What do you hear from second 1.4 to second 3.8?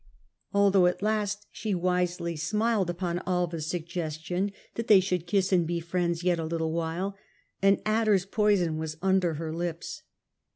she wisely smiled upon Alva's